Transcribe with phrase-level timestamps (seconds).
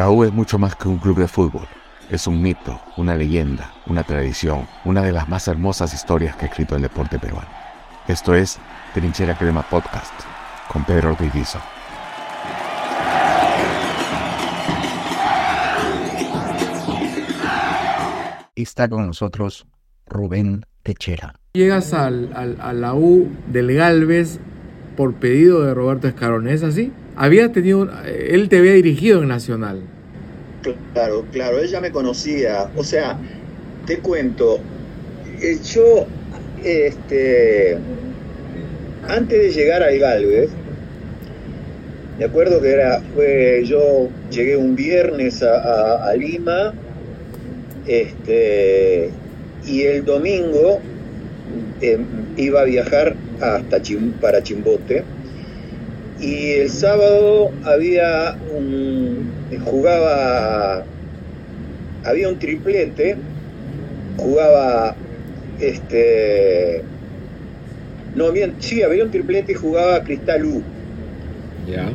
[0.00, 1.68] La U es mucho más que un club de fútbol.
[2.08, 6.48] Es un mito, una leyenda, una tradición, una de las más hermosas historias que ha
[6.48, 7.50] escrito el deporte peruano.
[8.08, 8.58] Esto es
[8.94, 10.14] Trinchera Crema Podcast
[10.72, 11.54] con Pedro Ortiz
[18.54, 19.66] Está con nosotros
[20.06, 21.34] Rubén Techera.
[21.52, 24.40] Llegas al, a la U del Galvez
[24.96, 26.90] por pedido de Roberto Escarón, ¿es así?
[27.20, 29.82] Había tenido, él te había dirigido en Nacional.
[30.94, 32.70] Claro, claro, ella me conocía.
[32.76, 33.18] O sea,
[33.84, 34.58] te cuento,
[35.42, 36.06] eh, yo,
[36.64, 37.76] este,
[39.06, 40.48] antes de llegar al Galvez,
[42.18, 46.72] de acuerdo que era, fue, yo llegué un viernes a, Lima,
[47.86, 49.10] este,
[49.66, 50.80] y el domingo
[51.82, 52.02] em,
[52.38, 53.82] iba a viajar hasta
[54.22, 55.04] para Chimbote
[56.20, 59.30] y el sábado había un
[59.64, 60.84] jugaba
[62.04, 63.16] había un triplete
[64.16, 64.94] jugaba
[65.60, 66.82] este
[68.14, 70.62] no bien sí había un triplete y jugaba Cristal U.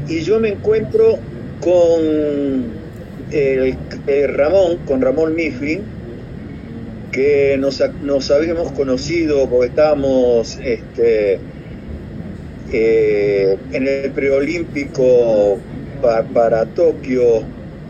[0.07, 1.17] Y yo me encuentro
[1.59, 2.65] con
[3.31, 3.77] el,
[4.29, 5.81] Ramón con Ramón Mifflin
[7.11, 11.39] que nos, nos habíamos conocido porque estábamos este,
[12.71, 15.59] eh, en el preolímpico
[16.33, 17.43] para Tokio,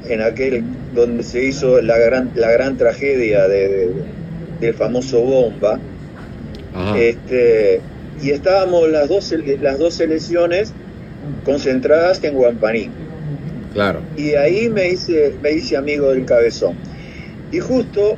[0.07, 3.91] en aquel donde se hizo la gran, la gran tragedia de,
[4.59, 5.79] del famoso bomba,
[6.97, 7.81] este,
[8.21, 10.73] y estábamos las dos, las dos selecciones
[11.43, 12.89] concentradas en Guampaní.
[13.73, 14.01] Claro.
[14.15, 16.75] Y ahí me hice, me hice amigo del cabezón.
[17.51, 18.17] Y justo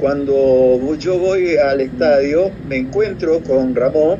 [0.00, 4.18] cuando yo voy al estadio, me encuentro con Ramón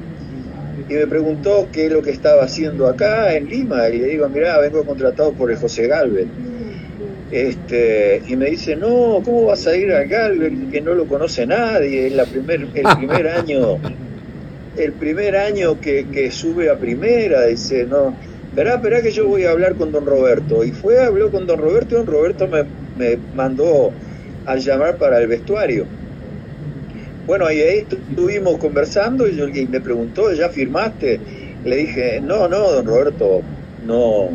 [0.88, 3.88] y me preguntó qué es lo que estaba haciendo acá en Lima.
[3.88, 6.26] Y le digo, mirá, vengo contratado por el José Galvez.
[7.30, 11.46] Este, y me dice, no, ¿cómo vas a ir al Galvez que no lo conoce
[11.46, 12.06] nadie?
[12.06, 13.78] Es la primer, el primer año,
[14.78, 18.14] el primer año que, sube a primera, dice, no,
[18.48, 20.64] esperá, esperá que yo voy a hablar con don Roberto.
[20.64, 22.64] Y fue, habló con don Roberto y don Roberto me,
[22.96, 23.92] me mandó
[24.46, 25.84] al llamar para el vestuario.
[27.28, 31.20] Bueno, ahí, estuvimos conversando y, me preguntó, ¿ya firmaste?
[31.62, 33.42] Le dije, no, no, don Roberto,
[33.86, 34.30] no,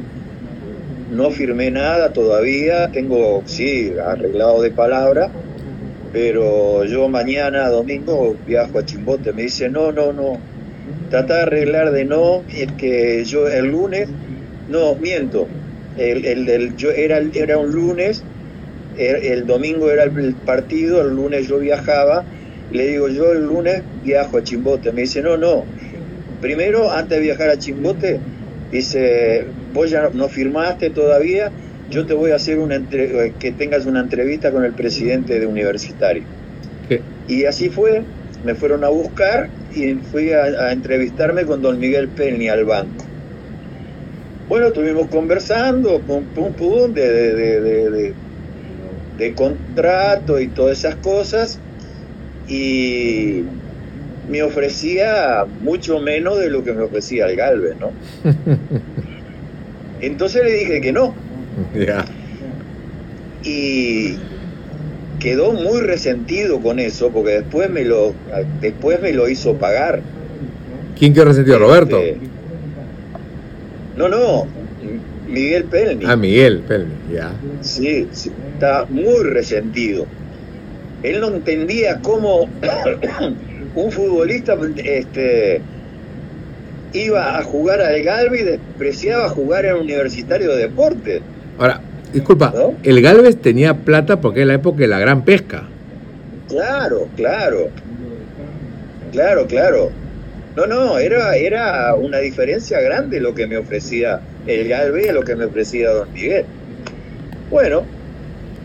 [1.09, 5.31] no firmé nada todavía, tengo, sí, arreglado de palabra,
[6.11, 9.33] pero yo mañana, domingo, viajo a Chimbote.
[9.33, 10.37] Me dice, no, no, no,
[11.09, 14.07] trata de arreglar de no, es que yo el lunes,
[14.69, 15.47] no, miento,
[15.97, 18.23] el, el, yo era, era un lunes
[18.97, 22.23] el, domingo era el partido, el lunes yo viajaba,
[22.71, 25.65] le digo yo el lunes viajo a Chimbote, me dice no, no,
[26.41, 28.19] primero antes de viajar a Chimbote,
[28.71, 31.51] dice, vos ya no firmaste todavía,
[31.89, 35.45] yo te voy a hacer una eh, que tengas una entrevista con el presidente de
[35.45, 36.23] universitario.
[37.27, 38.03] Y así fue,
[38.43, 43.05] me fueron a buscar y fui a, entrevistarme con don Miguel Penny al banco.
[44.49, 48.13] Bueno, estuvimos conversando, pum, pum, pum, de
[49.17, 51.59] de contrato y todas esas cosas
[52.47, 53.43] y
[54.29, 57.91] me ofrecía mucho menos de lo que me ofrecía el Galvez, ¿no?
[60.01, 61.13] Entonces le dije que no.
[63.43, 64.17] Y
[65.19, 68.13] quedó muy resentido con eso porque después me lo
[68.61, 70.01] después me lo hizo pagar.
[70.97, 71.59] ¿Quién quedó resentido?
[71.59, 71.97] ¿Roberto?
[71.97, 72.17] Este,
[73.95, 74.47] no, no,
[75.27, 76.05] Miguel Pelni.
[76.05, 77.31] Ah, Miguel Pelni, ya.
[77.61, 78.07] Sí,
[78.53, 80.05] está muy resentido.
[81.03, 82.49] Él no entendía cómo
[83.75, 85.61] un futbolista este,
[86.93, 91.21] iba a jugar al Galvez y despreciaba jugar en Universitario de Deportes.
[91.59, 91.81] Ahora,
[92.13, 92.53] disculpa,
[92.83, 95.63] el Galvez tenía plata porque es la época de la gran pesca.
[96.47, 97.69] Claro, claro.
[99.11, 99.91] Claro, claro.
[100.55, 105.23] No, no, era, era una diferencia grande lo que me ofrecía el Galvez y lo
[105.23, 106.45] que me ofrecía Don Miguel.
[107.49, 107.83] Bueno,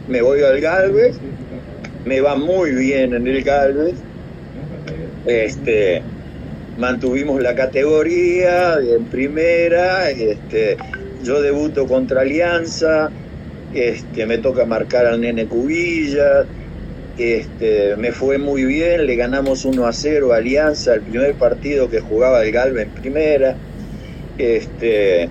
[0.06, 1.16] me voy al Galvez,
[2.04, 3.94] me va muy bien en el Galvez.
[5.26, 6.02] Este,
[6.78, 10.76] mantuvimos la categoría en primera, este,
[11.22, 13.10] yo debuto contra Alianza,
[13.74, 16.46] este, me toca marcar al Nene Cubilla,
[17.18, 21.90] este, me fue muy bien, le ganamos 1 a 0 a Alianza, el primer partido
[21.90, 23.56] que jugaba el Galve en primera.
[24.38, 25.28] Este,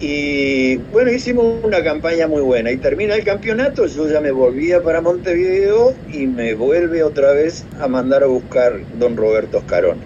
[0.00, 2.72] y bueno, hicimos una campaña muy buena.
[2.72, 7.66] Y termina el campeonato, yo ya me volvía para Montevideo y me vuelve otra vez
[7.78, 9.98] a mandar a buscar don Roberto Oscarón.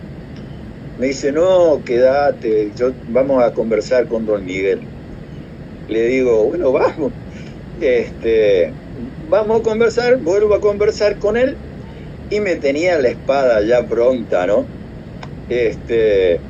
[0.98, 4.80] Me dice, no, quédate, yo, vamos a conversar con don Miguel.
[5.88, 7.12] Le digo, bueno, vamos.
[7.80, 8.72] este,
[9.28, 11.56] vamos a conversar, vuelvo a conversar con él
[12.30, 14.66] y me tenía la espada ya pronta, ¿no?
[15.48, 16.40] Este,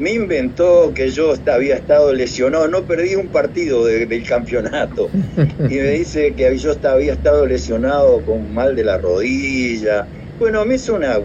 [0.00, 5.10] me inventó que yo había estado lesionado, no perdí un partido del campeonato.
[5.70, 10.06] Y me dice que yo había estado lesionado con mal de la rodilla.
[10.38, 11.18] Bueno, me hizo una,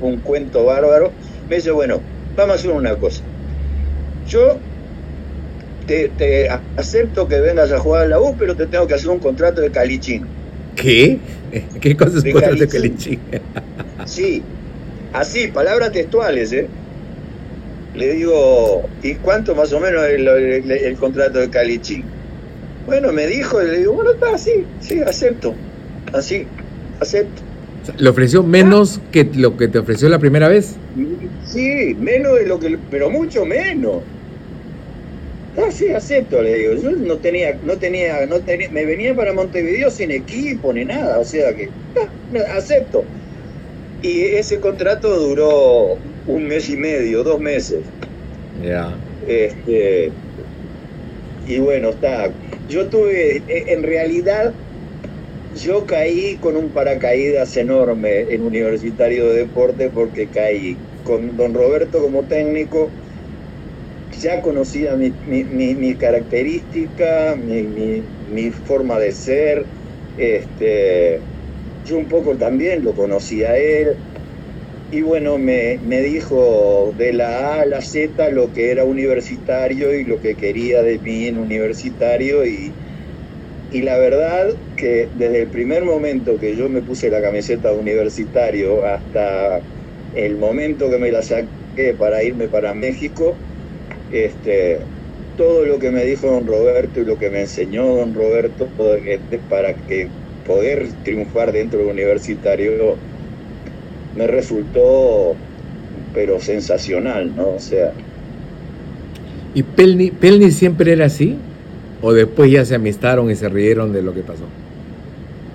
[0.00, 1.12] un cuento bárbaro.
[1.48, 2.00] Me dice, bueno,
[2.36, 3.22] vamos a hacer una cosa.
[4.28, 4.58] Yo
[5.86, 9.20] te, acepto que vengas a jugar a la U, pero te tengo que hacer un
[9.20, 10.26] contrato de calichín.
[10.74, 11.18] ¿Qué?
[11.80, 13.20] ¿Qué cosa es un contrato de calichín?
[14.04, 14.42] sí,
[15.12, 16.66] así, palabras textuales, ¿eh?
[17.96, 20.18] Le digo, ¿y cuánto más o menos es
[20.82, 22.04] el, contrato de Calichín?
[22.84, 25.54] Bueno, me dijo, y le digo, bueno, está así, sí, acepto.
[26.12, 26.46] Así,
[27.00, 27.42] acepto.
[27.96, 30.74] ¿Le ofreció menos que lo que te ofreció la primera vez?
[31.46, 34.02] Sí, menos de lo que, pero mucho menos.
[35.56, 36.74] Ah, sí, acepto, le digo.
[36.74, 41.18] Yo no tenía, no tenía, no tenía, me venía para Montevideo sin equipo ni nada,
[41.18, 43.04] o sea que, ah, acepto.
[44.02, 45.96] Y ese contrato duró
[46.26, 47.80] un mes y medio, dos meses.
[48.62, 48.94] Ya.
[49.26, 50.10] Este,
[51.46, 52.30] y bueno, está.
[52.68, 54.52] Yo tuve, e, en realidad,
[55.62, 62.02] yo caí con un paracaídas enorme en Universitario de Deporte porque caí con don Roberto
[62.02, 62.90] como técnico.
[64.20, 67.62] Ya conocía mi, mi, mi, característica, mi,
[68.32, 69.64] mi, forma de ser.
[70.16, 71.20] Este,
[71.86, 73.96] yo un poco también lo conocía a él.
[74.90, 80.04] Y bueno, me, dijo de la A a la Z lo que era universitario y
[80.04, 82.46] lo que quería de mí en universitario.
[82.46, 82.72] Y,
[83.70, 87.78] y la verdad que desde el primer momento que yo me puse la camiseta de
[87.78, 89.60] universitario hasta
[90.12, 93.36] el momento que me la saqué para irme para México,
[94.08, 94.80] este,
[95.36, 98.72] todo lo que me dijo don Roberto y lo que me enseñó don Roberto
[99.48, 100.12] para que
[100.46, 102.96] poder triunfar dentro del universitario
[104.16, 105.36] me resultó,
[106.14, 107.50] pero sensacional, ¿no?
[107.50, 107.92] O sea.
[109.54, 111.36] ¿Y Pelni, Pelni siempre era así?
[112.02, 114.44] ¿O después ya se amistaron y se rieron de lo que pasó?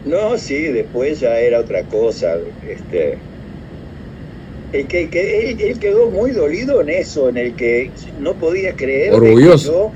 [0.06, 2.36] No, sí, después ya era otra cosa.
[2.68, 3.18] Este,
[4.74, 9.14] el que, él, quedó muy dolido en eso, en el que no podía creer.
[9.14, 9.92] Orgulloso.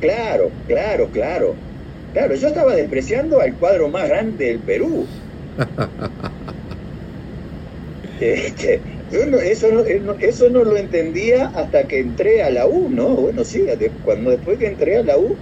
[0.00, 1.54] claro, claro, claro.
[2.16, 5.04] Claro, yo estaba despreciando al cuadro más grande del Perú.
[8.18, 8.80] Este,
[9.44, 13.08] eso, no, eso no lo entendía hasta que entré a la U, ¿no?
[13.08, 13.66] Bueno, sí,
[14.06, 15.36] cuando después que entré a la U,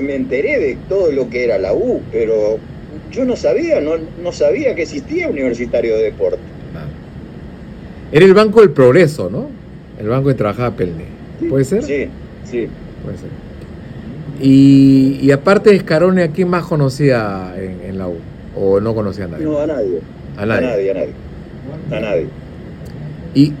[0.00, 2.58] me enteré de todo lo que era la U, pero
[3.12, 6.38] yo no sabía, no, no sabía que existía Universitario de Deporte.
[8.12, 9.50] Era el Banco del Progreso, ¿no?
[10.00, 11.04] El banco de trabajaba Pelne.
[11.50, 11.82] ¿Puede ser?
[11.82, 12.08] Sí,
[12.50, 12.66] sí.
[13.04, 13.47] Puede ser.
[14.40, 18.16] Y, aparte de Escarone, ¿a quién más conocía en, la U?
[18.56, 19.44] ¿O no conocía a nadie?
[19.44, 20.00] No, a nadie.
[20.36, 20.90] A nadie, a nadie.
[20.90, 21.12] A nadie
[21.90, 22.26] a nadie.
[23.34, 23.52] Y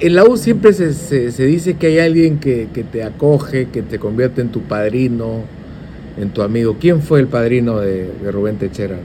[0.00, 3.98] en la U siempre se, se, dice que hay alguien que, te acoge, que te
[3.98, 5.42] convierte en tu padrino,
[6.20, 6.76] en tu amigo.
[6.80, 8.96] ¿Quién fue el padrino de, Rubén Techera?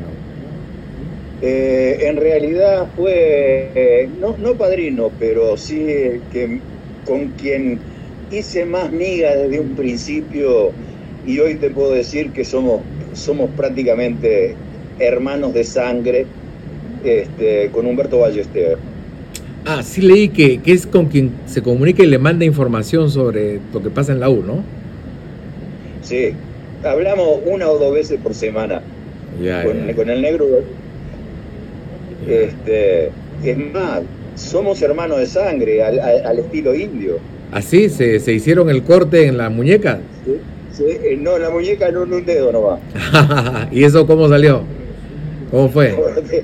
[1.41, 5.85] Eh, en realidad fue, eh, no, no padrino, pero sí
[6.31, 6.59] que,
[7.05, 7.79] con quien
[8.31, 10.71] hice más miga desde un principio
[11.25, 12.81] y hoy te puedo decir que somos,
[13.13, 14.55] somos prácticamente
[14.99, 16.25] hermanos de sangre
[17.03, 18.77] este, con Humberto Ballester.
[19.65, 23.81] Ah, sí leí que, es con quien se comunica y le manda información sobre lo
[23.81, 24.63] que pasa en la U, ¿no?
[26.01, 26.33] Sí,
[26.83, 28.81] hablamos una o dos veces por semana
[29.95, 30.45] con, el negro.
[32.27, 33.09] Este,
[33.43, 34.01] es más,
[34.35, 37.19] somos hermanos de sangre, al, estilo indio.
[37.53, 37.89] ¿Así?
[37.89, 39.99] ¿Se, ¿Se, hicieron el corte en la muñeca?
[40.25, 40.33] Sí,
[40.79, 42.79] eh, no, la muñeca no en un dedo nomás.
[43.71, 44.63] ¿Y eso cómo salió?
[45.51, 45.95] ¿Cómo fue?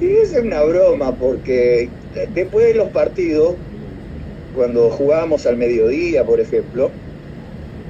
[0.00, 1.88] Y es una broma porque
[2.34, 3.54] después de los partidos,
[4.54, 6.90] cuando jugábamos al mediodía, por ejemplo,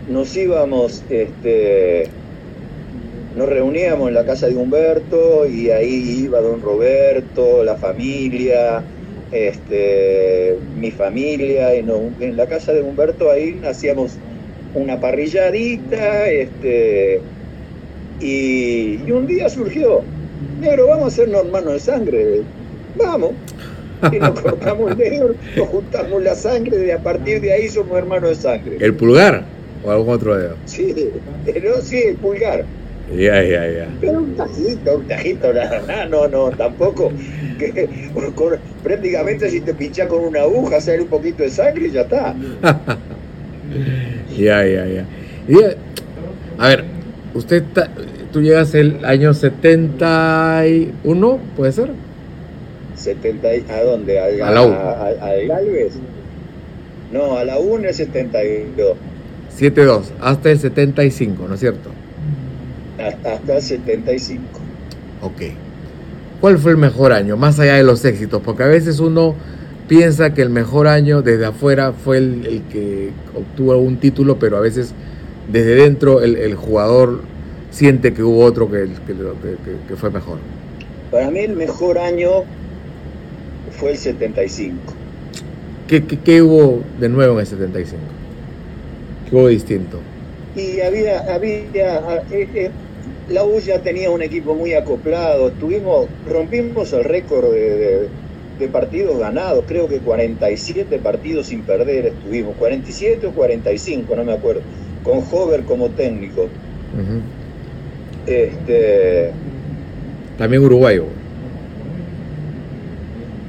[0.08, 2.08] nos íbamos, este,
[3.36, 8.82] nos reuníamos en la casa de Humberto y ahí iba don Roberto, la familia,
[9.32, 14.18] este, mi familia, y en la casa de Humberto ahí hacíamos
[14.74, 17.20] una parrilladita, este,
[18.20, 20.02] y, y un día surgió,
[20.60, 22.42] negro, vamos a hacernos hermanos de sangre.
[22.96, 23.32] Vamos.
[24.12, 27.96] Y nos cortamos el dedo, nos juntamos la sangre y a partir de ahí somos
[27.96, 28.76] hermanos de sangre.
[28.78, 29.44] ¿El pulgar
[29.82, 30.56] o algún otro dedo?
[30.66, 31.10] Sí,
[31.46, 32.66] pero sí, el pulgar.
[33.16, 33.88] Ya, ya, ya.
[34.00, 37.12] Pero un tajito, un tajito, nada, no, no, tampoco.
[37.58, 37.88] Que,
[38.82, 42.34] prácticamente si te pinchas con una aguja, sale un poquito de sangre y ya está.
[44.36, 45.06] ya, ya, ya.
[46.58, 46.84] a ver,
[47.34, 47.62] usted,
[48.32, 51.90] tú llegas el año 71, ¿puede ser?
[52.96, 54.18] 70, ¿A dónde?
[54.18, 54.70] ¿A, a la U.
[55.48, 55.92] Galvez?
[57.12, 58.96] No, a la U en el 72.
[59.56, 61.90] 72, hasta el 75, ¿no es cierto?
[62.98, 64.42] Hasta el 75.
[65.22, 65.42] Ok.
[66.40, 68.42] ¿Cuál fue el mejor año, más allá de los éxitos?
[68.44, 69.34] Porque a veces uno
[69.88, 74.60] piensa que el mejor año desde afuera fue el, que obtuvo un título, pero a
[74.60, 74.94] veces
[75.50, 77.20] desde dentro el, jugador
[77.70, 78.88] siente que hubo otro que,
[79.88, 80.38] que, fue mejor.
[81.10, 82.44] Para mí el mejor año
[83.78, 84.76] fue el 75.
[85.88, 88.00] ¿Qué, qué, hubo de nuevo en el 75?
[89.28, 89.98] ¿Qué hubo distinto?
[90.56, 91.58] Y había, había
[92.30, 92.70] eh, eh,
[93.28, 98.08] la U ya tenía un equipo muy acoplado, tuvimos, rompimos el récord de,
[98.72, 104.62] partidos ganados, creo que 47 partidos sin perder estuvimos, 47 o 45, no me acuerdo,
[105.02, 106.48] con Hover como técnico.
[108.26, 109.30] este,
[110.38, 111.06] También uruguayo.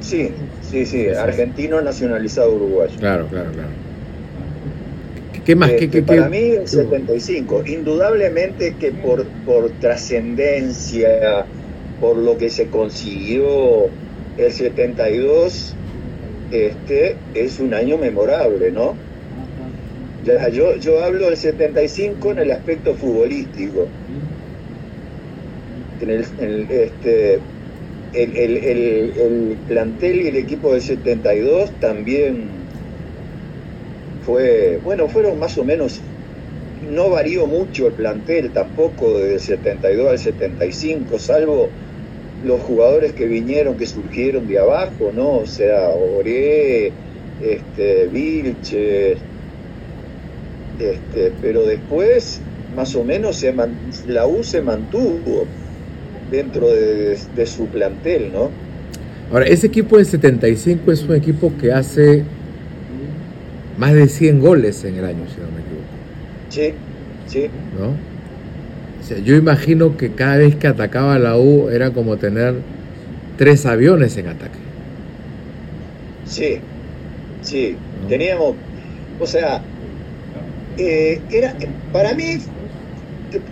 [0.01, 0.31] Sí,
[0.69, 2.93] sí, sí, argentino nacionalizado uruguayo.
[2.99, 3.69] Claro, claro, claro.
[5.45, 5.69] ¿Qué más?
[5.71, 7.63] Este, para mí el 75.
[7.67, 11.45] Indudablemente que por, por trascendencia,
[12.01, 13.89] por lo que se consiguió
[14.37, 15.75] el 72,
[16.51, 18.95] este, es un año memorable, ¿no?
[20.51, 23.87] Yo, yo hablo del 75 en el aspecto futbolístico.
[26.01, 27.39] En el, este,
[28.13, 32.45] el, el, el, plantel y el equipo del 72 también
[34.25, 36.01] fue, bueno, fueron más o menos,
[36.91, 41.69] no varió mucho el plantel tampoco desde el 72 al 75, salvo
[42.45, 45.37] los jugadores que vinieron, que surgieron de abajo, ¿no?
[45.37, 46.91] O sea, Oré,
[47.41, 49.17] este, Vilches,
[50.79, 52.39] este, pero después,
[52.75, 53.53] más o menos, se
[54.07, 55.45] la U se mantuvo
[56.31, 58.49] dentro de, de su plantel, ¿no?
[59.31, 62.23] Ahora, ese equipo del 75 es un equipo que hace
[63.77, 65.85] más de 100 goles en el año, si no me equivoco.
[66.49, 66.73] Sí,
[67.27, 67.49] sí.
[67.79, 68.14] ¿No?
[69.05, 72.55] O sea, yo imagino que cada vez que atacaba la U era como tener
[73.37, 74.57] tres aviones en ataque.
[76.23, 76.57] Sí,
[77.43, 77.75] sí.
[78.09, 78.55] Teníamos,
[79.19, 79.61] o sea,
[80.75, 81.55] eh, era,
[81.91, 82.37] para mí,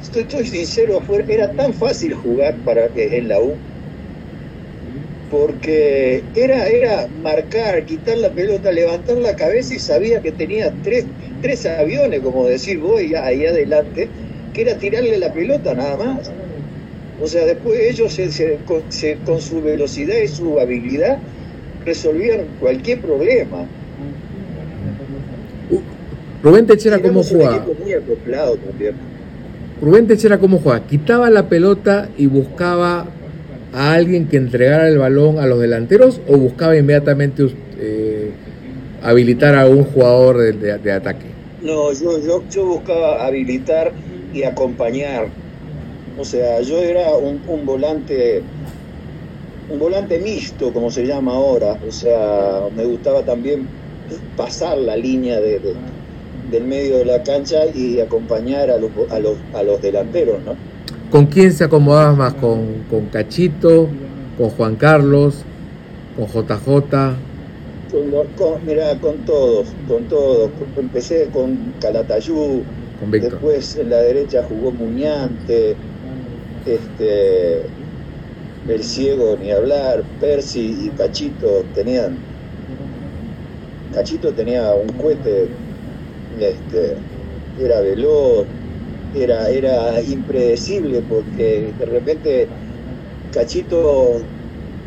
[0.01, 3.53] estoy, estoy sincero, era tan fácil jugar para, en la U
[5.33, 11.05] porque era, era marcar, quitar la pelota, levantar la cabeza y sabía que tenía tres,
[11.41, 14.11] tres aviones, como decir voy ahí adelante,
[14.53, 16.31] que era tirarle la pelota nada más.
[17.21, 21.19] O sea, después ellos se, con, su velocidad y su habilidad
[21.85, 23.65] resolvían cualquier problema.
[25.69, 25.79] Uh,
[26.43, 27.65] Rubén Techera, ¿cómo jugaba?
[27.81, 28.95] Muy acoplado también.
[29.81, 30.85] Rubén Techera, ¿cómo jugaba?
[30.85, 33.07] Quitaba la pelota y buscaba
[33.73, 37.47] a alguien que entregara el balón a los delanteros o buscaba inmediatamente
[37.79, 38.31] eh,
[39.01, 41.25] habilitar a un jugador de, ataque?
[41.61, 42.19] No, yo,
[42.49, 43.91] yo, buscaba habilitar
[44.33, 45.27] y acompañar.
[46.17, 48.43] O sea, yo era un, volante
[49.69, 51.77] un volante mixto, como se llama ahora.
[51.87, 53.67] O sea, me gustaba también
[54.35, 55.59] pasar la línea de,
[56.51, 60.55] del medio de la cancha y acompañar a los, a los, a los delanteros, ¿no?
[61.09, 62.33] ¿Con quién se acomodaba más?
[62.33, 63.87] ¿Con, ¿Con, Cachito?
[64.37, 65.43] ¿Con Juan Carlos?
[66.15, 66.67] ¿Con JJ?
[68.35, 70.49] Con, mira, con todos, con todos.
[70.75, 72.63] Empecé con Calatayú,
[73.11, 75.81] después en la derecha jugó Muñante,
[76.63, 77.75] este,
[78.65, 82.27] el ciego ni hablar, Percy y Cachito tenían,
[83.91, 85.55] Cachito tenía un cohete,
[86.29, 87.03] este,
[87.55, 88.49] era veloz,
[89.11, 92.55] era, era impredecible porque de repente
[93.31, 94.31] Cachito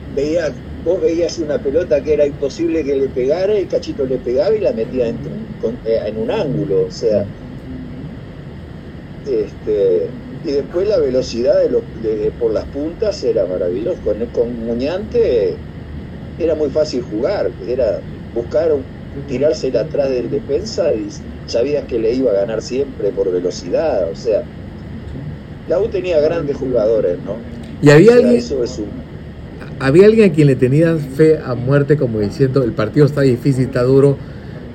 [0.07, 4.57] veía, vos veías una pelota que era imposible que le pegara y Cachito le pegaba
[4.57, 5.21] y la metía en,
[5.85, 7.31] eh, en un ángulo, o sea,
[9.27, 10.07] este,
[10.45, 11.83] y después la velocidad de los,
[12.39, 15.55] por las puntas era maravillosa, con, con Muñante
[16.39, 18.01] era muy fácil jugar, era
[18.35, 18.71] buscar
[19.29, 21.09] tirársela atrás del defensa y
[21.47, 24.43] sabías que le iba a ganar siempre por velocidad, o sea,
[25.69, 27.37] la U tenía grandes jugadores, ¿no?
[27.83, 28.43] Y había alguien,
[29.79, 33.65] había alguien a quien le tenías fe a muerte como diciendo, el partido está difícil,
[33.65, 34.17] está duro,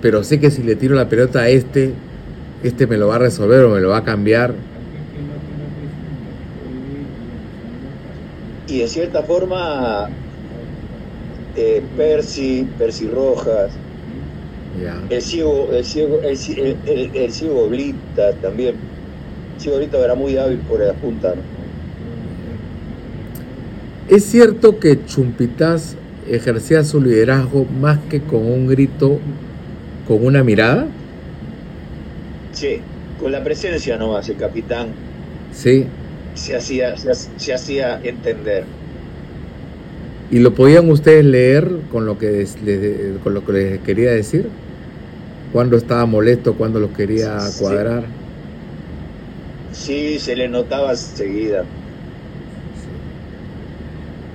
[0.02, 1.94] pero sé que si le tiro la pelota a este,
[2.64, 4.54] este me lo va a resolver o me lo va a cambiar.
[8.68, 10.10] Y de cierta forma,
[11.56, 13.72] eh, Percy, Percy Rojas,
[15.10, 18.76] el ciego, el ciego, el, ciego Blita también.
[19.58, 21.36] Chiborito era muy hábil por la punta.
[21.36, 21.42] ¿no?
[24.08, 25.96] ¿Es cierto que Chumpitaz
[26.28, 29.20] ejercía su liderazgo más que con un grito,
[30.08, 30.88] con una mirada?
[32.62, 32.80] Sí,
[33.20, 34.90] con la presencia nomás, el capitán
[35.52, 35.88] Sí.
[36.36, 38.66] se hacía, se, ha- se hacía entender.
[40.30, 44.48] ¿Y lo podían ustedes leer con lo que, les, con lo que les quería decir?
[45.52, 46.54] ¿Cuándo estaba molesto?
[46.54, 47.62] ¿Cuándo los quería Sí.
[47.64, 48.04] cuadrar?
[49.72, 51.64] Sí, se le notaba enseguida.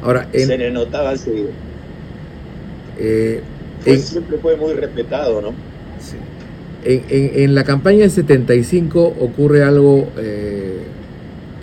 [0.02, 1.50] Ahora, Se le notaba enseguida.
[2.98, 3.40] eh,
[3.84, 5.50] en- siempre fue muy respetado, ¿no?
[6.00, 6.16] Sí.
[6.88, 10.78] En, la campaña del 75 ocurre algo eh,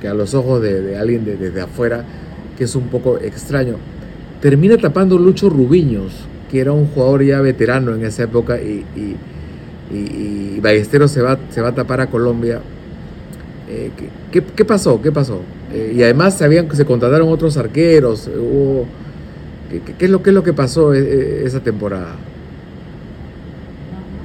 [0.01, 2.03] que a los ojos de, de alguien de- desde afuera
[2.57, 3.75] que es un poco extraño.
[4.41, 6.11] Termina tapando Lucho Rubiños,
[6.51, 11.61] que era un jugador ya veterano en esa época, y, y, Ballesteros se va, se
[11.61, 12.59] va a tapar a Colombia.
[13.69, 13.91] Eh,
[14.31, 15.01] ¿qué, pasó?
[15.01, 15.39] ¿Qué pasó?
[15.73, 18.27] Eh, y además sabían que se contrataron otros arqueros.
[18.27, 18.85] hubo-
[19.71, 22.15] ¿qué, qué- es lo, ¿Qué es lo que pasó esa temporada?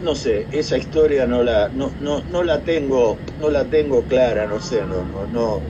[0.09, 4.47] No sé, esa historia no la, no, no, no la tengo, no la tengo clara,
[4.47, 5.69] no sé, no, no, no.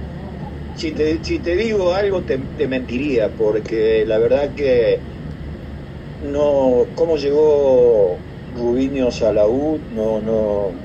[0.73, 5.05] Si te, si te digo algo te, mentiría, porque la verdad que
[6.21, 10.81] no, cómo llegó Rubiños a la U, no, no,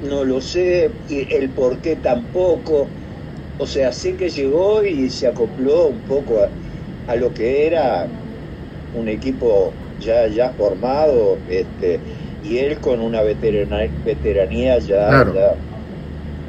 [0.00, 2.96] no lo sé, y el por qué tampoco.
[3.58, 6.56] O sea, sé que llegó y se acopló un poco a,
[7.06, 8.16] a lo que era
[8.92, 12.04] un equipo ya, ya formado, este,
[12.44, 15.34] y él con una veterana- veteranía ya, Claro.
[15.34, 15.54] ya,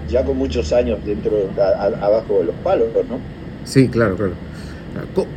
[0.10, 3.20] ya con muchos años dentro, a- a- abajo de los palos, ¿no?
[3.64, 4.36] Sí, claro, claro.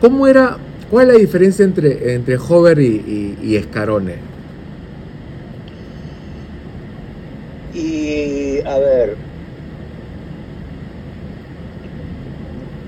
[0.00, 0.58] ¿Cómo era,
[0.90, 4.16] cuál es la diferencia entre, entre Hover y, y, y Scarone?
[7.72, 9.16] Y a ver,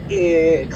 [0.08, 0.68] eh,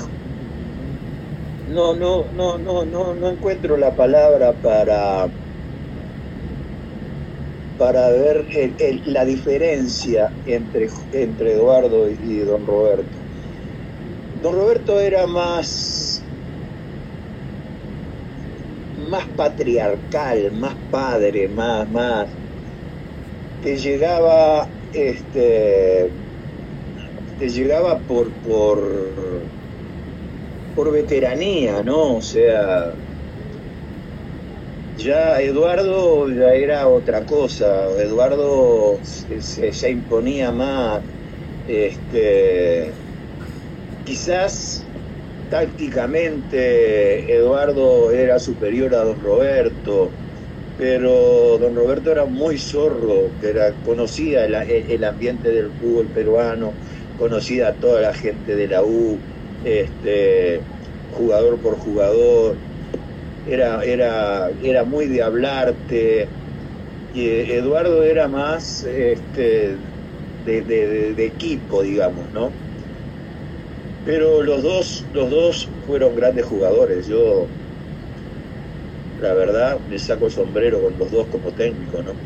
[1.69, 5.29] no, no, no, no, no, no encuentro la palabra para
[7.85, 13.27] para ver el- la diferencia entre, entre Eduardo y don Roberto.
[14.43, 16.31] Don Roberto era más
[18.97, 22.39] más patriarcal, más padre, más, más
[23.61, 26.13] te llegaba este
[27.37, 29.53] te llegaba por por
[30.75, 32.17] por veteranía, ¿no?
[32.17, 32.95] O sea,
[34.95, 41.03] ya Eduardo ya era otra cosa, Eduardo se, se- imponía más,
[41.65, 43.01] este
[44.03, 44.93] quizás
[45.49, 50.19] tácticamente Eduardo era superior a don Roberto,
[50.77, 56.79] pero don Roberto era muy zorro, era, conocía el, el ambiente del fútbol peruano,
[57.15, 59.27] conocía a toda la gente de la U,
[59.63, 60.69] este,
[61.09, 62.65] jugador por jugador,
[63.45, 66.37] era, era, era muy de hablarte,
[67.13, 69.79] y eh, Eduardo era más este,
[70.45, 72.61] de, de- equipo, digamos, ¿no?
[74.03, 77.07] Pero los dos, los dos fueron grandes jugadores.
[77.07, 77.55] Yo,
[79.17, 82.23] la verdad, me saco el sombrero con los dos como técnico, ¿no?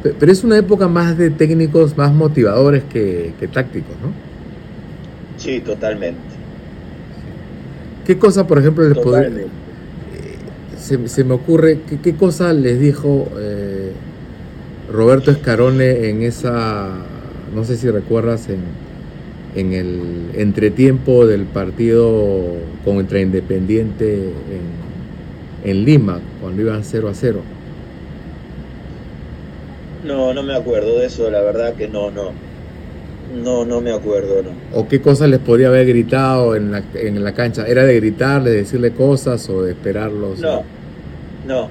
[0.00, 4.20] Pe- Pero es una época más de técnicos más motivadores que, que tácticos, ¿no?
[5.36, 6.42] Sí, totalmente.
[8.02, 9.30] ¿Qué cosa, por ejemplo, les podría.
[10.84, 13.92] Se, me ocurre, ¿qué, qué cosa les dijo eh,
[14.92, 16.90] Roberto Escarone en esa,
[17.54, 18.60] no sé si recuerdas, en,
[19.54, 22.42] en el entretiempo del partido
[22.84, 27.40] contra Independiente en, en Lima, cuando iban 0 a 0?
[30.04, 32.32] No, no me acuerdo de eso, la verdad que no, no.
[33.32, 34.50] No, no me acuerdo, no.
[34.78, 37.66] ¿O qué cosas les podría haber gritado en la, en la cancha?
[37.66, 40.40] ¿Era de gritarle, decirle cosas o de esperarlos?
[40.40, 40.62] No,
[41.46, 41.68] no.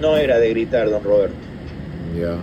[0.00, 1.36] No era de gritar, don Roberto.
[2.20, 2.36] Ya.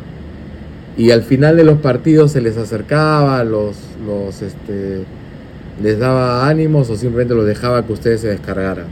[0.98, 5.04] Y al final de los partidos se les acercaba, los, los, este,
[5.82, 8.88] les daba ánimos o simplemente los dejaba que ustedes se descargaran.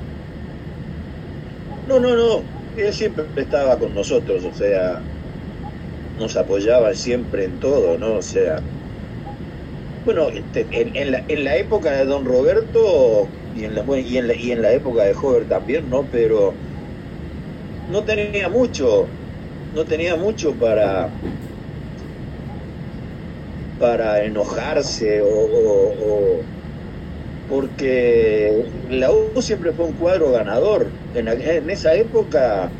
[1.87, 2.41] No, no, no.
[2.77, 5.01] Él siempre estaba con nosotros, o sea,
[6.19, 8.13] nos apoyaba siempre en todo, ¿no?
[8.13, 8.61] O sea,
[10.13, 14.27] bueno, este, en, la, en la época de Don Roberto y en la, y en
[14.27, 16.09] la, y en la época de Hover también, ¿no?
[16.09, 16.61] Pero
[17.85, 19.17] no tenía mucho,
[19.71, 21.17] no tenía mucho para
[23.77, 26.47] para enojarse o,
[27.47, 30.99] porque la U siempre fue un cuadro ganador.
[31.13, 32.77] En, en esa época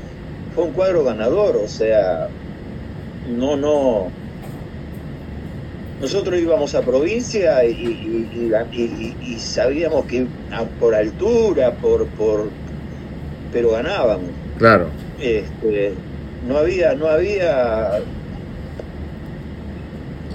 [0.50, 2.36] fue un cuadro ganador, o sea,
[3.24, 4.19] no, no,
[6.02, 10.26] nosotros íbamos a provincia y, sabíamos que
[10.80, 12.50] por altura, por, por
[13.52, 14.30] pero ganábamos.
[14.58, 14.88] Claro.
[15.20, 15.94] Este,
[16.48, 18.02] no había, no había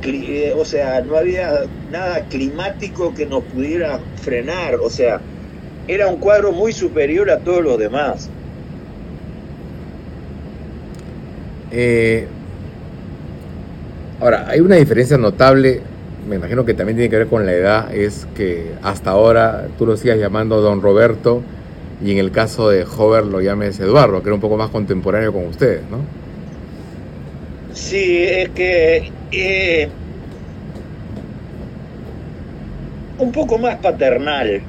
[0.06, 5.20] eh, o sea, no había nada climático que nos pudiera frenar, o sea,
[5.88, 8.28] era un cuadro muy superior a todos los demás.
[11.70, 12.26] Eh,
[14.24, 15.82] ahora, hay una diferencia notable,
[16.26, 19.84] me imagino que también tiene que ver con la edad, es que hasta ahora tú
[19.84, 21.42] lo sigas llamando Don Roberto
[22.02, 25.30] y en el caso de Hover lo llames Eduardo, que era un poco más contemporáneo
[25.32, 25.98] con ustedes, ¿no?
[27.74, 29.88] Sí, es que eh,
[33.18, 34.62] un poco más paternal.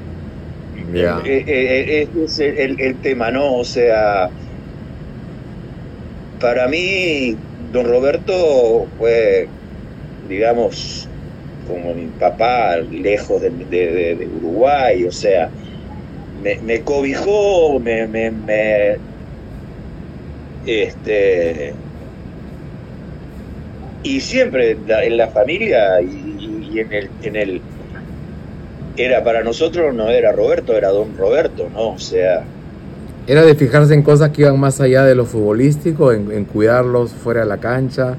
[0.94, 1.22] Ya.
[1.24, 3.56] Eh, eh, es el, tema, ¿no?
[3.56, 4.30] O sea,
[6.42, 7.38] para mí,
[7.76, 9.48] don Roberto fue,
[10.30, 11.10] digamos,
[11.68, 15.50] como mi papá, lejos de, Uruguay, o sea,
[16.42, 18.96] me, cobijó, me, me,
[20.66, 21.74] este,
[24.04, 27.62] y siempre en la, familia y, en, el, en, el,
[28.96, 31.90] era para nosotros no era Roberto, era don Roberto, ¿no?
[31.90, 32.46] O sea...
[33.28, 37.42] Era de fijarse en cosas que iban más allá de lo futbolístico, en, cuidarlos fuera
[37.42, 38.16] de la cancha,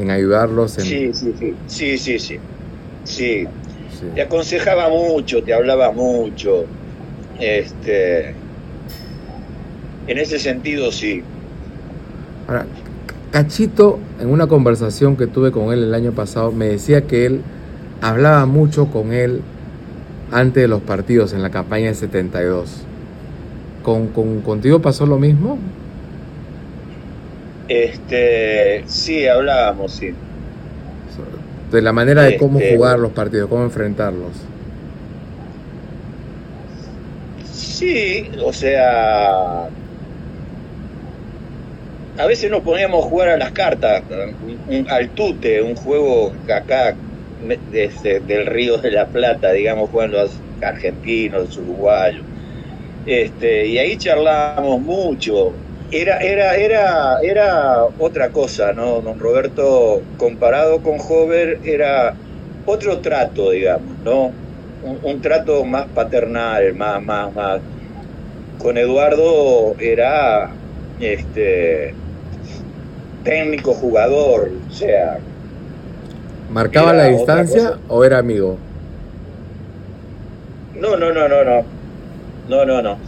[0.00, 0.76] en ayudarlos.
[0.78, 0.84] En...
[0.84, 2.38] Sí, sí, sí, sí, sí, sí,
[3.04, 3.48] sí.
[4.14, 6.64] Te aconsejaba mucho, te hablaba mucho.
[7.38, 8.34] Este,
[10.08, 11.22] en ese sentido, sí.
[12.48, 12.66] Ahora,
[13.30, 17.42] Cachito, en una conversación que tuve con él el año pasado, me decía que él
[18.00, 19.42] hablaba mucho con él
[20.30, 22.84] antes de los partidos en la campaña de 72.
[23.84, 25.58] ¿Con, con, contigo pasó lo mismo?
[27.68, 30.14] Este, sí, hablábamos, sí.
[31.70, 34.32] De la manera de cómo este, jugar los partidos, cómo enfrentarlos.
[37.52, 39.64] Sí, o sea,
[42.16, 44.02] a veces nos poníamos a jugar a las cartas,
[44.88, 46.94] al tute, un juego acá
[47.70, 50.30] desde, del Río de la Plata, digamos, jugando los
[50.62, 52.22] argentinos, uruguayos.
[53.06, 55.52] Este, y ahí charlábamos mucho.
[55.90, 59.00] Era, era, era, era otra cosa, ¿no?
[59.00, 62.14] Don Roberto, comparado con Hover, era
[62.66, 64.32] otro trato, digamos, ¿no?
[65.02, 67.60] Un, trato más paternal, más, más, más.
[68.58, 70.50] Con Eduardo era
[71.00, 71.94] este
[73.22, 75.18] técnico jugador, o sea,
[76.54, 78.56] ¿Marcaba la distancia o era amigo?
[80.76, 81.73] No, no, no, no, no.
[82.48, 82.98] No, no, no.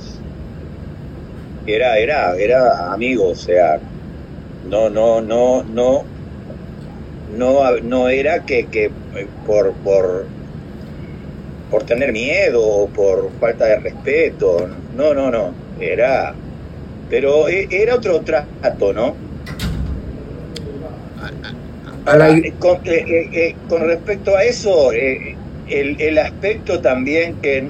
[1.66, 3.78] Era, era, era amigo, o sea,
[4.68, 6.04] no, no, no, no,
[7.36, 8.90] no, no era que, que
[9.46, 10.26] por, por,
[11.70, 16.34] por tener miedo o por falta de respeto, no, no, no, era,
[17.10, 19.26] pero e, era otro trato, ¿no?
[22.06, 27.68] Eh, con, eh, eh, con, respecto a eso, el, aspecto también que,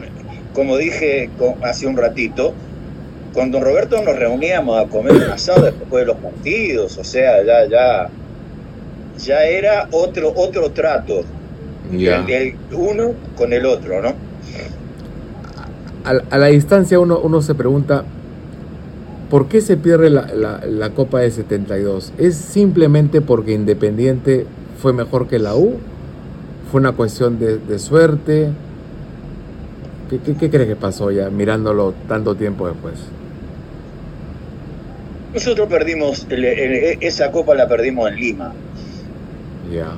[0.56, 1.28] como dije
[1.62, 2.54] hace un ratito,
[3.34, 7.44] con don Roberto nos reuníamos a comer un asado después de los partidos, o sea,
[7.44, 8.08] ya, ya,
[9.18, 11.20] ya era otro, otro trato,
[11.92, 14.14] el, uno con el otro, ¿no?
[16.04, 18.04] A, la distancia uno, uno se pregunta,
[19.30, 22.12] ¿Por qué se pierde la, Copa de 72?
[22.16, 24.46] ¿Es simplemente porque Independiente
[24.80, 25.74] fue mejor que la U?
[26.70, 28.50] ¿Fue una cuestión de, suerte?
[30.10, 32.94] ¿Qué, qué, crees que pasó ya mirándolo tanto tiempo después?
[35.34, 38.52] Nosotros perdimos, esa copa la perdimos en Lima.
[39.72, 39.88] Ya.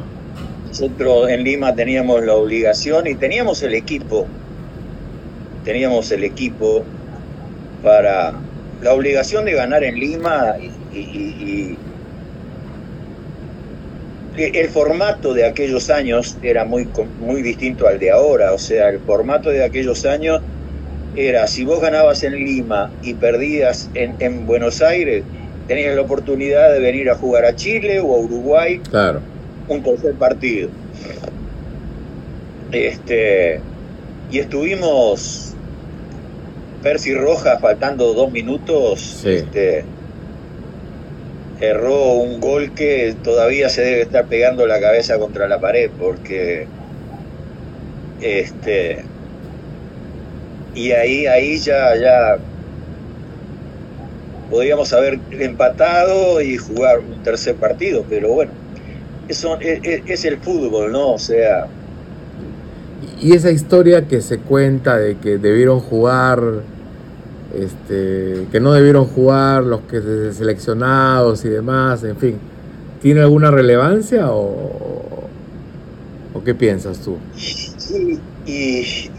[0.66, 4.26] Nosotros en Lima teníamos la obligación y teníamos el equipo,
[5.64, 6.84] teníamos el equipo
[7.82, 8.34] para
[8.82, 10.56] la obligación de ganar en Lima
[10.92, 11.77] y,
[14.38, 16.88] el formato de aquellos años era muy,
[17.20, 20.40] muy distinto al de ahora, o sea, el formato de aquellos años
[21.16, 25.24] era, si vos ganabas en Lima y perdías en, Buenos Aires,
[25.66, 29.20] tenías la oportunidad de venir a jugar a Chile o a Uruguay claro.
[29.68, 30.68] un tercer partido.
[32.70, 33.60] Este,
[34.30, 35.54] y estuvimos
[36.82, 39.84] Percy Rojas, faltando dos minutos, este,
[41.60, 46.66] erró un gol que todavía se debe estar pegando la cabeza contra la pared, porque
[48.20, 49.04] este
[50.74, 52.38] y ahí, ahí ya, ya
[54.50, 58.52] podríamos haber empatado y jugar un tercer partido, pero bueno,
[59.28, 61.14] eso es, es el fútbol, ¿no?
[61.14, 61.66] O sea,
[63.20, 66.40] y esa historia que se cuenta de que debieron jugar,
[67.54, 70.00] este, que no debieron jugar los que
[70.32, 72.38] seleccionados y demás, en fin,
[73.00, 75.28] ¿tiene alguna relevancia o,
[76.34, 77.16] o qué piensas tú?
[78.46, 79.10] Y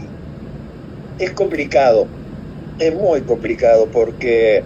[1.18, 2.06] es complicado,
[2.78, 4.62] es muy complicado porque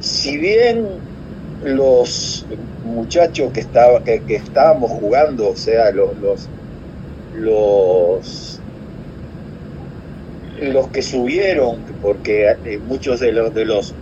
[0.00, 0.86] si bien
[1.64, 2.46] los
[2.84, 6.48] muchachos que, estaba, que, que estábamos jugando, o sea, los
[7.34, 8.57] los
[10.60, 13.94] los que subieron, porque eh, muchos de los de los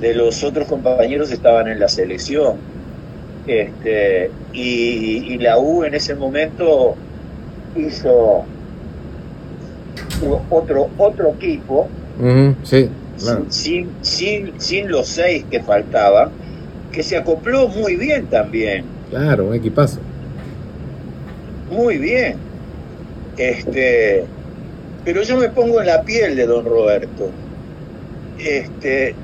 [0.00, 2.56] de los otros compañeros estaban en la selección.
[3.46, 6.94] Este, y, la U en ese momento
[7.74, 8.44] hizo
[10.50, 11.88] otro otro equipo
[12.62, 12.90] sí,
[13.48, 16.30] sin, sin, sin los seis que faltaban,
[16.92, 18.84] que se acopló muy bien también.
[19.10, 19.98] Claro, un equipazo.
[21.70, 22.50] Muy bien
[23.40, 24.24] este,
[25.04, 27.30] pero yo me pongo en la piel de don Roberto.
[28.38, 29.14] Este,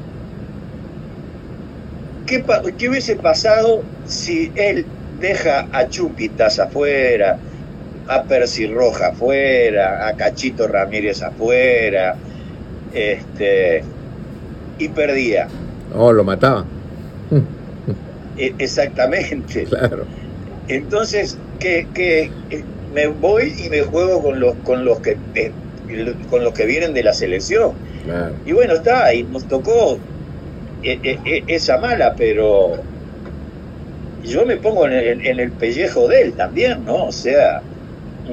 [2.27, 2.45] ¿qué,
[2.79, 4.85] ¿Qué hubiese pasado si él
[5.21, 7.39] deja a Chupitas afuera,
[8.09, 12.17] a Percy Roja afuera, a Cachito Ramírez afuera,
[12.95, 13.83] este,
[14.79, 15.49] y perdía?
[15.95, 16.65] Oh, lo mataba.
[18.39, 19.65] E, exactamente.
[19.65, 20.05] Claro.
[20.69, 22.31] Entonces, ¿qué, qué,
[22.95, 25.53] me voy y me juego con los con los que eh,
[26.31, 27.72] con los que vienen de la selección.
[28.44, 29.99] Y bueno, está, y nos tocó
[30.83, 32.75] eh, eh, esa mala, pero
[34.25, 37.07] yo me pongo en el, pellejo de él también, ¿no?
[37.07, 37.62] O sea,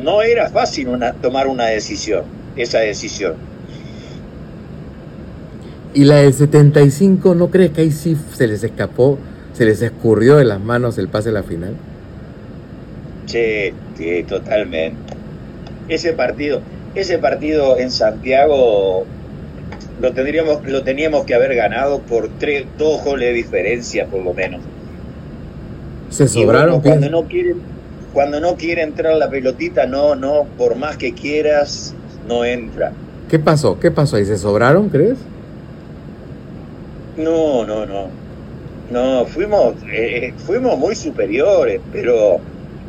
[0.03, 2.23] no era fácil una, tomar una decisión,
[2.55, 3.35] esa decisión.
[5.93, 9.19] ¿Y la del 75 no crees que ahí sí se les escapó,
[9.53, 11.75] se les escurrió de las manos el pase a la final?
[13.27, 14.97] Sí, sí, totalmente.
[15.87, 16.61] Ese partido,
[16.95, 19.05] ese partido en Santiago
[20.01, 24.33] lo tendríamos, lo teníamos que haber ganado por tres, dos goles de diferencia por lo
[24.33, 24.61] menos.
[26.09, 26.81] Se sobraron.
[26.81, 27.55] cuando no quiere,
[28.13, 31.95] cuando no quiere entrar la pelotita, no, no, por más que quieras,
[32.27, 32.91] no entra.
[33.29, 33.79] ¿Qué pasó?
[33.79, 34.25] ¿Qué pasó ahí?
[34.25, 35.17] ¿Se sobraron, crees?
[37.17, 38.07] No, no, no.
[38.91, 42.39] No, fuimos, eh, fuimos muy superiores, pero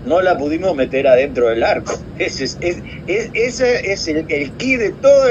[0.06, 1.94] no la pudimos meter adentro del arco.
[2.18, 5.24] Ese es, es, ese es el, el key de todo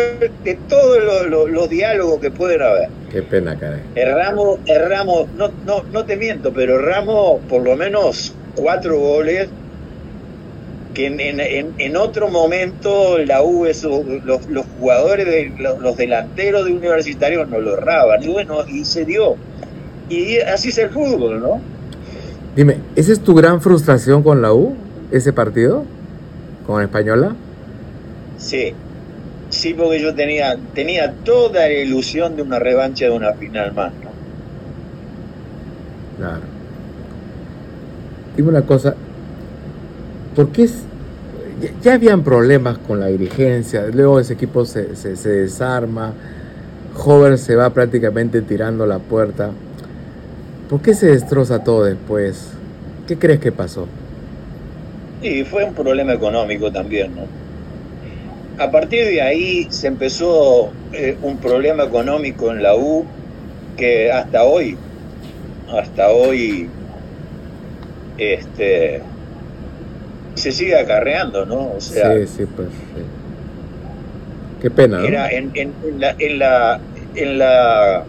[0.44, 2.90] de todos los diálogos que pueden haber.
[3.12, 3.82] Qué pena, caray.
[3.96, 9.50] Erramos, erramos, no, no, no te miento, pero erramos por lo menos cuatro goles
[10.94, 13.84] que en, en, en otro momento la U, los,
[14.48, 18.24] los, jugadores, de, los, delanteros de universitarios no lo erraban.
[18.24, 19.36] Y bueno, y se dio.
[20.10, 21.62] Y así es el fútbol, ¿no?
[22.56, 24.76] Dime, ¿esa es tu gran frustración con la U?
[25.12, 25.86] ¿Ese partido?
[26.68, 27.36] ¿Con Española?
[28.38, 28.74] Sí,
[29.50, 33.92] sí, porque yo tenía, tenía toda la ilusión de una revancha de una final más,
[34.04, 34.12] ¿no?
[36.18, 36.42] Claro.
[38.36, 38.96] Dime una cosa,
[40.36, 40.70] ¿por qué
[41.82, 43.88] ya, habían problemas con la dirigencia?
[43.94, 46.14] Luego ese equipo se, se, se desarma,
[46.96, 49.50] Hover se va prácticamente tirando la puerta.
[50.74, 52.48] ¿Por qué se destroza todo después?
[53.08, 53.88] ¿Qué crees que pasó?
[55.22, 57.28] Sí, fue un problema económico también, ¿no?
[58.58, 63.06] A partir de ahí se empezó eh, un problema económico en la U
[63.78, 64.76] que hasta hoy,
[65.72, 66.68] hasta hoy,
[68.18, 69.04] este,
[70.34, 71.74] se sigue acarreando, ¿no?
[71.74, 72.70] O sea, sí, sí, pues.
[74.60, 74.98] Qué pena.
[74.98, 75.06] ¿no?
[75.06, 76.80] Era en, en, la, en la,
[77.14, 78.06] en la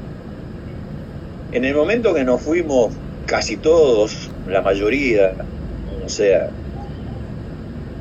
[1.54, 2.92] en el momento que nos fuimos
[3.26, 5.32] casi todos, la mayoría,
[6.04, 6.50] o sea,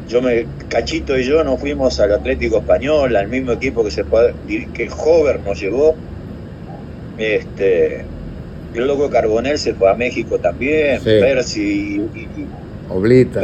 [0.10, 4.04] yo me, Cachito y yo nos fuimos al Atlético Español, al mismo equipo que se
[4.74, 5.96] que Hover nos llevó.
[7.18, 8.04] Este,
[8.74, 12.02] el loco Carbonel se fue a México también, Percy,
[12.90, 13.40] Oblita.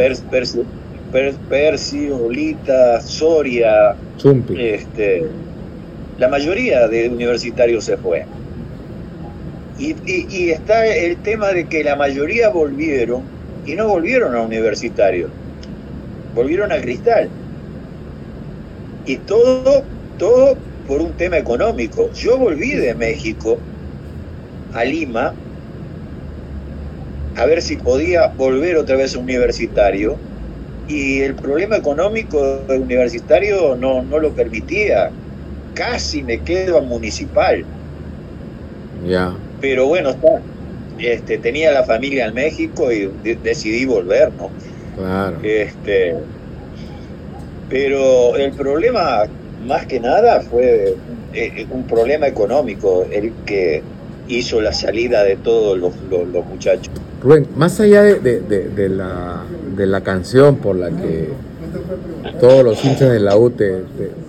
[1.49, 3.95] Percy, Oblita, Soria,
[4.57, 5.27] este,
[6.17, 8.25] la mayoría de universitarios se fue.
[9.79, 13.23] Y, está el tema de que la mayoría volvieron
[13.65, 15.29] y no volvieron a universitario,
[16.35, 17.29] volvieron a cristal.
[19.05, 19.83] Y todo,
[20.17, 22.11] todo por un tema económico.
[22.11, 23.57] Yo volví de México
[24.73, 25.33] a Lima
[27.37, 30.17] a ver si podía volver otra vez a universitario
[30.89, 35.09] y el problema económico universitario no, no lo permitía.
[35.73, 37.63] Casi me quedo a municipal.
[39.07, 39.33] Ya.
[39.61, 40.41] Pero bueno, está.
[40.99, 43.09] este, tenía la familia en México y
[43.43, 44.49] decidí volver, ¿no?
[44.97, 45.37] Claro.
[45.43, 46.15] Este,
[47.69, 49.23] pero el problema,
[49.65, 50.95] más que nada, fue
[51.33, 53.83] eh, un problema económico, el que
[54.27, 55.93] hizo la salida de todos los,
[56.45, 56.93] muchachos.
[57.21, 59.43] Rubén, más allá de, la,
[59.75, 61.29] de la canción por la que
[62.39, 63.83] todos los hinchas de la U te,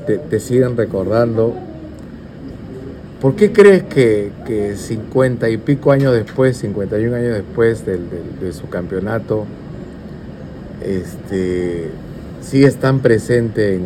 [0.06, 1.54] te, siguen recordando,
[3.20, 8.68] ¿por qué crees que, que, 50 y pico años después, 51 años después de su
[8.68, 9.46] campeonato,
[10.84, 11.88] este,
[12.40, 13.78] sigues tan presente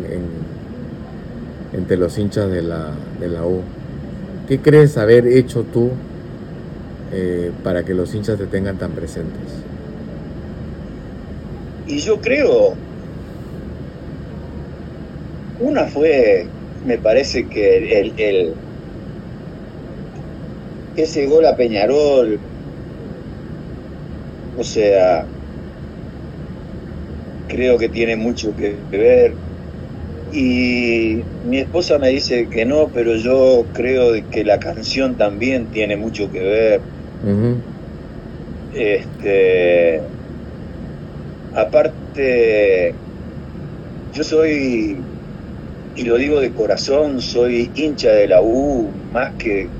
[1.73, 3.61] entre los hinchas de la, de la U?
[4.47, 5.89] ¿Qué crees haber hecho tú
[7.11, 9.41] eh, para que los hinchas te tengan tan presentes?
[11.87, 12.73] Y yo creo,
[15.59, 16.47] una fue,
[16.85, 18.55] me parece que el
[20.95, 22.39] ese gol a Peñarol,
[24.57, 25.25] o sea,
[27.47, 29.33] creo que tiene mucho que ver.
[30.31, 35.97] Y mi esposa me dice que no, pero yo creo que la canción también tiene
[35.97, 36.81] mucho que ver.
[38.71, 40.01] Este,
[41.53, 42.95] aparte,
[44.11, 44.97] yo soy,
[45.95, 49.75] y lo digo de corazón, soy hincha de la U, más que,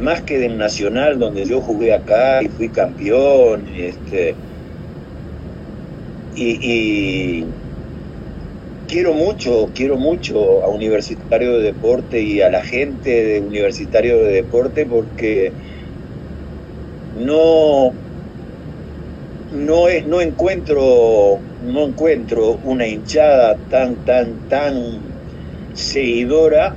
[0.00, 3.68] más que del Nacional, donde yo jugué acá y fui campeón.
[3.76, 4.34] Este,
[6.36, 7.44] y
[8.88, 14.32] quiero mucho, quiero mucho a Universitario de Deporte y a la gente de Universitario de
[14.32, 15.52] Deporte porque
[17.18, 17.92] no,
[19.52, 25.00] no, es, no encuentro no encuentro una hinchada tan tan tan
[25.72, 26.76] seguidora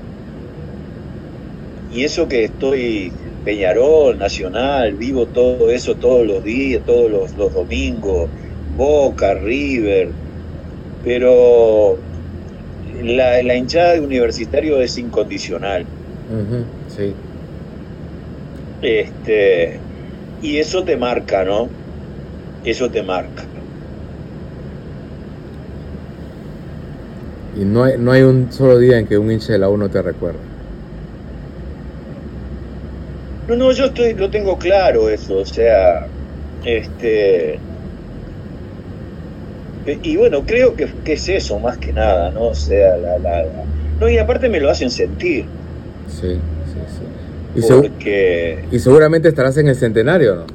[1.94, 3.12] y eso que estoy
[3.46, 8.30] Peñarol, Nacional, vivo todo eso todos los días, todos los, los domingos,
[8.76, 10.10] Boca, River,
[11.04, 11.98] pero
[13.02, 15.86] la, hinchada de universitario es incondicional.
[16.90, 17.14] sí.
[18.82, 19.80] Este,
[20.42, 21.68] y eso te marca, ¿no?
[22.64, 23.44] Eso te marca.
[27.60, 29.78] Y no hay, no hay un solo día en que un hincha de la U
[29.78, 30.47] no te recuerde.
[33.48, 36.06] No, no, yo estoy, lo tengo claro eso, o sea,
[36.66, 37.60] este,
[40.04, 42.48] y bueno, creo que, es eso más que nada, ¿no?
[42.48, 43.46] O sea, la, la,
[44.02, 45.46] No, y aparte me lo hacen sentir.
[46.10, 46.38] Sí,
[47.56, 48.70] sí, sí.
[48.72, 50.46] Y, y seguramente estarás en el centenario, ¿no?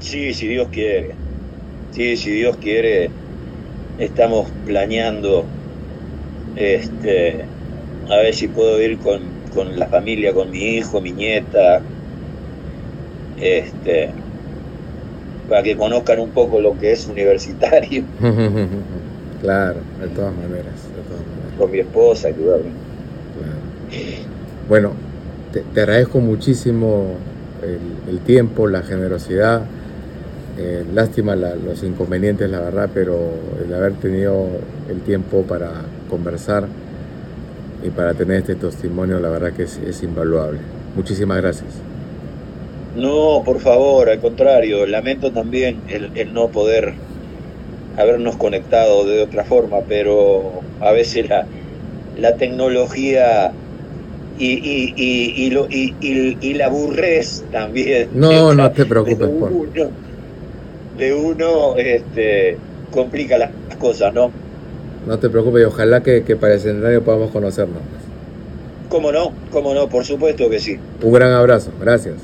[0.00, 1.12] Sí, si Dios quiere.
[1.92, 3.10] Sí, si Dios quiere,
[3.98, 5.44] estamos planeando
[6.56, 7.44] este,
[8.10, 9.20] a ver si puedo ir con,
[9.54, 11.80] con la familia, con mi hijo, mi nieta.
[13.40, 14.10] Este,
[15.48, 18.04] para que conozcan un poco lo que es universitario.
[19.42, 20.74] claro, de todas maneras.
[21.58, 22.70] Con mi esposa, ayudarme.
[24.68, 24.92] Bueno,
[25.52, 27.16] te, agradezco muchísimo
[28.08, 29.62] el, tiempo, la generosidad.
[30.58, 33.18] Eh, lástima los inconvenientes, la verdad, pero
[33.64, 34.46] el haber tenido
[34.88, 35.70] el tiempo para
[36.08, 36.66] conversar
[37.84, 40.58] y para tener este testimonio, la verdad que es invaluable.
[40.94, 41.82] Muchísimas gracias.
[42.96, 46.92] No, por favor, al contrario, lamento también el, no poder
[47.96, 51.46] habernos conectado de otra forma, pero a veces la,
[52.18, 53.52] la tecnología
[54.38, 58.10] y, y, y, y, y, la burrez también.
[58.14, 59.18] No, no te preocupes.
[59.18, 59.90] De uno,
[60.98, 62.58] de uno este,
[62.90, 64.30] complica las cosas, ¿no?
[65.06, 67.82] No te preocupes y ojalá que, que para el escenario podamos conocernos.
[68.88, 69.32] ¿Cómo no?
[69.50, 69.88] ¿Cómo no?
[69.88, 70.78] Por supuesto que sí.
[71.02, 72.16] Un gran abrazo, gracias.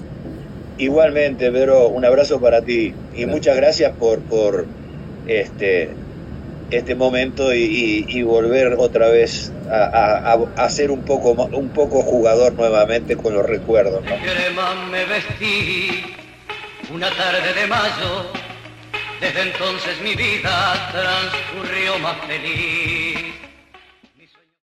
[0.76, 4.66] Igualmente, Pedro, un abrazo para ti y muchas gracias por, por
[5.26, 5.90] este,
[6.70, 13.16] este momento y, volver otra vez a, a, ser un poco, un poco jugador nuevamente
[13.16, 14.02] con los recuerdos.
[14.90, 16.04] me vestí
[16.94, 18.31] una tarde de mayo,
[19.21, 23.48] desde entonces mi vida transcurrió más feliz.